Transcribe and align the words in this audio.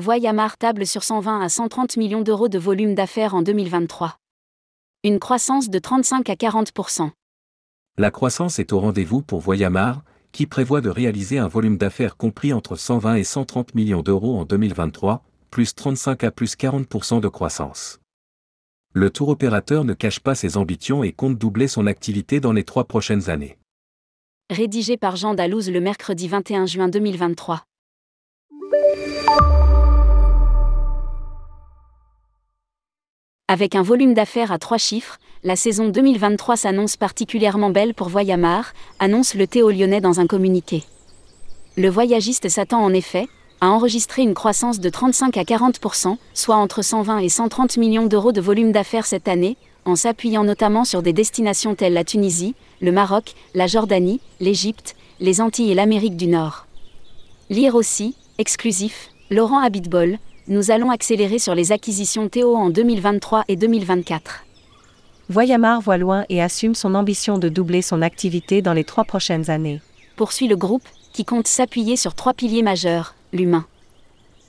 Voyamar 0.00 0.56
table 0.56 0.86
sur 0.86 1.02
120 1.02 1.42
à 1.42 1.50
130 1.50 1.98
millions 1.98 2.22
d'euros 2.22 2.48
de 2.48 2.58
volume 2.58 2.94
d'affaires 2.94 3.34
en 3.34 3.42
2023. 3.42 4.16
Une 5.04 5.18
croissance 5.18 5.68
de 5.68 5.78
35 5.78 6.30
à 6.30 6.36
40% 6.36 7.10
La 7.98 8.10
croissance 8.10 8.58
est 8.58 8.72
au 8.72 8.80
rendez-vous 8.80 9.20
pour 9.20 9.40
Voyamar, 9.40 10.02
qui 10.32 10.46
prévoit 10.46 10.80
de 10.80 10.88
réaliser 10.88 11.36
un 11.36 11.48
volume 11.48 11.76
d'affaires 11.76 12.16
compris 12.16 12.54
entre 12.54 12.76
120 12.76 13.16
et 13.16 13.24
130 13.24 13.74
millions 13.74 14.00
d'euros 14.00 14.38
en 14.38 14.46
2023, 14.46 15.22
plus 15.50 15.74
35 15.74 16.24
à 16.24 16.30
plus 16.30 16.56
40% 16.56 17.20
de 17.20 17.28
croissance. 17.28 18.00
Le 18.94 19.10
tour 19.10 19.28
opérateur 19.28 19.84
ne 19.84 19.92
cache 19.92 20.20
pas 20.20 20.34
ses 20.34 20.56
ambitions 20.56 21.04
et 21.04 21.12
compte 21.12 21.36
doubler 21.36 21.68
son 21.68 21.86
activité 21.86 22.40
dans 22.40 22.54
les 22.54 22.64
trois 22.64 22.84
prochaines 22.84 23.28
années. 23.28 23.58
Rédigé 24.48 24.96
par 24.96 25.16
Jean 25.16 25.34
Dalouse 25.34 25.70
le 25.70 25.80
mercredi 25.82 26.26
21 26.26 26.64
juin 26.64 26.88
2023. 26.88 27.64
Avec 33.52 33.74
un 33.74 33.82
volume 33.82 34.14
d'affaires 34.14 34.52
à 34.52 34.60
trois 34.60 34.78
chiffres, 34.78 35.18
la 35.42 35.56
saison 35.56 35.88
2023 35.88 36.56
s'annonce 36.56 36.96
particulièrement 36.96 37.70
belle 37.70 37.94
pour 37.94 38.08
Voyamar, 38.08 38.74
annonce 39.00 39.34
le 39.34 39.48
Théo 39.48 39.72
lyonnais 39.72 40.00
dans 40.00 40.20
un 40.20 40.28
communiqué. 40.28 40.84
Le 41.76 41.88
voyagiste 41.88 42.48
s'attend 42.48 42.80
en 42.80 42.92
effet 42.94 43.26
à 43.60 43.70
enregistrer 43.70 44.22
une 44.22 44.34
croissance 44.34 44.78
de 44.78 44.88
35 44.88 45.36
à 45.36 45.42
40% 45.42 46.16
soit 46.32 46.54
entre 46.54 46.82
120 46.82 47.18
et 47.18 47.28
130 47.28 47.76
millions 47.76 48.06
d'euros 48.06 48.30
de 48.30 48.40
volume 48.40 48.70
d'affaires 48.70 49.04
cette 49.04 49.26
année, 49.26 49.56
en 49.84 49.96
s'appuyant 49.96 50.44
notamment 50.44 50.84
sur 50.84 51.02
des 51.02 51.12
destinations 51.12 51.74
telles 51.74 51.94
la 51.94 52.04
Tunisie, 52.04 52.54
le 52.80 52.92
Maroc, 52.92 53.34
la 53.56 53.66
Jordanie, 53.66 54.20
l'Égypte, 54.38 54.94
les 55.18 55.40
Antilles 55.40 55.72
et 55.72 55.74
l'Amérique 55.74 56.16
du 56.16 56.28
Nord. 56.28 56.66
Lire 57.48 57.74
aussi, 57.74 58.14
exclusif, 58.38 59.10
Laurent 59.28 59.58
Habitbol, 59.58 60.18
nous 60.50 60.72
allons 60.72 60.90
accélérer 60.90 61.38
sur 61.38 61.54
les 61.54 61.70
acquisitions 61.70 62.28
Théo 62.28 62.56
en 62.56 62.70
2023 62.70 63.44
et 63.46 63.54
2024. 63.54 64.44
Voyamar 65.28 65.80
voit 65.80 65.96
loin 65.96 66.24
et 66.28 66.42
assume 66.42 66.74
son 66.74 66.96
ambition 66.96 67.38
de 67.38 67.48
doubler 67.48 67.82
son 67.82 68.02
activité 68.02 68.60
dans 68.60 68.72
les 68.72 68.82
trois 68.82 69.04
prochaines 69.04 69.48
années. 69.48 69.80
Poursuit 70.16 70.48
le 70.48 70.56
groupe, 70.56 70.82
qui 71.12 71.24
compte 71.24 71.46
s'appuyer 71.46 71.94
sur 71.94 72.16
trois 72.16 72.34
piliers 72.34 72.64
majeurs, 72.64 73.14
l'humain. 73.32 73.64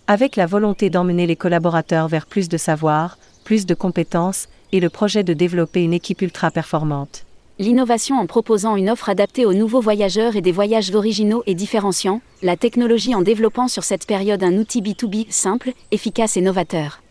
Avec 0.07 0.37
la 0.37 0.47
volonté 0.47 0.89
d'emmener 0.89 1.27
les 1.27 1.35
collaborateurs 1.35 2.07
vers 2.07 2.25
plus 2.25 2.49
de 2.49 2.57
savoir, 2.57 3.19
plus 3.43 3.67
de 3.67 3.75
compétences, 3.75 4.47
et 4.71 4.79
le 4.79 4.89
projet 4.89 5.23
de 5.23 5.33
développer 5.33 5.83
une 5.83 5.93
équipe 5.93 6.23
ultra 6.23 6.49
performante 6.49 7.25
l'innovation 7.61 8.17
en 8.17 8.25
proposant 8.25 8.75
une 8.75 8.89
offre 8.89 9.07
adaptée 9.07 9.45
aux 9.45 9.53
nouveaux 9.53 9.81
voyageurs 9.81 10.35
et 10.35 10.41
des 10.41 10.51
voyages 10.51 10.93
originaux 10.95 11.43
et 11.45 11.53
différenciants, 11.53 12.21
la 12.41 12.57
technologie 12.57 13.13
en 13.13 13.21
développant 13.21 13.67
sur 13.67 13.83
cette 13.83 14.07
période 14.07 14.43
un 14.43 14.57
outil 14.57 14.81
B2B 14.81 15.27
simple, 15.29 15.73
efficace 15.91 16.37
et 16.37 16.41
novateur. 16.41 17.03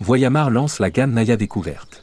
Voyamar 0.00 0.48
lance 0.50 0.78
la 0.78 0.88
gamme 0.88 1.12
Naya 1.12 1.36
Découverte. 1.36 2.02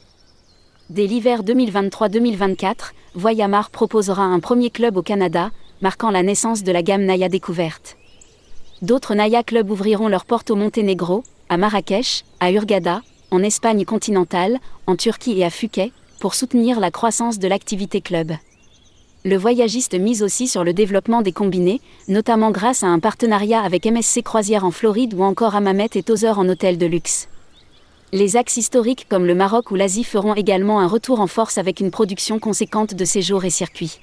Dès 0.92 1.08
l'hiver 1.08 1.42
2023-2024, 1.42 2.92
Voyamar 3.16 3.72
proposera 3.72 4.22
un 4.22 4.40
premier 4.40 4.70
club 4.70 4.96
au 4.96 5.02
Canada, 5.02 5.50
marquant 5.82 6.12
la 6.12 6.22
naissance 6.22 6.62
de 6.62 6.72
la 6.72 6.84
gamme 6.84 7.06
Naya 7.06 7.28
Découverte. 7.28 7.98
D'autres 8.84 9.16
Naya 9.16 9.42
clubs 9.42 9.72
ouvriront 9.72 10.10
leurs 10.10 10.26
portes 10.26 10.52
au 10.52 10.56
Monténégro, 10.56 11.24
à 11.50 11.58
Marrakech, 11.58 12.24
à 12.40 12.52
Urgada, 12.52 13.02
en 13.32 13.42
Espagne 13.42 13.84
continentale, 13.84 14.60
en 14.86 14.96
Turquie 14.96 15.40
et 15.40 15.44
à 15.46 15.50
Phuket, 15.50 15.92
pour 16.24 16.36
soutenir 16.36 16.80
la 16.80 16.90
croissance 16.90 17.38
de 17.38 17.50
l'activité 17.50 18.00
club. 18.00 18.32
Le 19.26 19.36
voyagiste 19.36 19.94
mise 19.94 20.24
aussi 20.24 20.48
sur 20.48 20.64
le 20.64 20.72
développement 20.72 21.22
des 21.22 21.34
combinés, 21.34 21.82
notamment 22.08 22.50
grâce 22.50 22.82
à 22.82 22.88
un 22.88 23.00
partenariat 23.00 23.60
avec 23.60 23.86
MSC 23.86 24.24
Croisière 24.24 24.64
en 24.64 24.72
Floride 24.72 25.16
ou 25.16 25.24
encore 25.24 25.54
Amamet 25.54 25.90
et 25.96 26.02
Tozer 26.02 26.40
en 26.40 26.48
hôtel 26.48 26.78
de 26.78 26.86
luxe. 26.86 27.28
Les 28.14 28.38
axes 28.38 28.56
historiques 28.56 29.06
comme 29.10 29.26
le 29.26 29.36
Maroc 29.36 29.70
ou 29.70 29.76
l'Asie 29.76 30.06
feront 30.06 30.34
également 30.34 30.80
un 30.80 30.88
retour 30.88 31.20
en 31.20 31.28
force 31.28 31.58
avec 31.58 31.82
une 31.82 31.92
production 31.92 32.40
conséquente 32.40 32.94
de 32.94 33.04
séjours 33.04 33.44
et 33.44 33.50
circuits. 33.50 34.00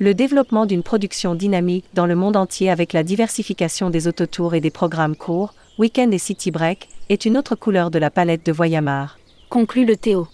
Le 0.00 0.12
développement 0.12 0.66
d'une 0.66 0.82
production 0.82 1.34
dynamique 1.34 1.86
dans 1.94 2.04
le 2.04 2.14
monde 2.14 2.36
entier 2.36 2.68
avec 2.68 2.92
la 2.92 3.04
diversification 3.04 3.88
des 3.88 4.06
autotours 4.06 4.54
et 4.54 4.60
des 4.60 4.70
programmes 4.70 5.16
courts, 5.16 5.54
week-end 5.78 6.10
et 6.10 6.18
city 6.18 6.50
break, 6.50 6.90
est 7.08 7.24
une 7.24 7.38
autre 7.38 7.54
couleur 7.54 7.90
de 7.90 7.98
la 7.98 8.10
palette 8.10 8.44
de 8.44 8.52
Voyamar. 8.52 9.18
Conclut 9.48 9.86
le 9.86 9.96
Théo. 9.96 10.28